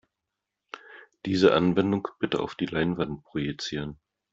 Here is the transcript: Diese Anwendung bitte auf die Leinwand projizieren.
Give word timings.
Diese 1.27 1.53
Anwendung 1.53 2.07
bitte 2.17 2.39
auf 2.39 2.55
die 2.55 2.65
Leinwand 2.65 3.21
projizieren. 3.23 3.99